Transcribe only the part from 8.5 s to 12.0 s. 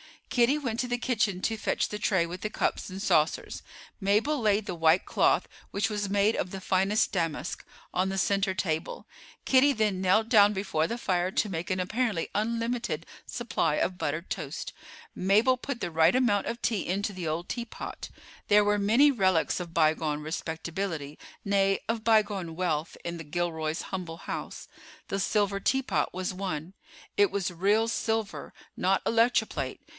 table. Kitty then knelt down before the fire to make an